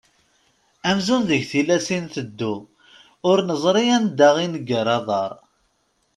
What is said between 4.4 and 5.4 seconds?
i neggar aḍar.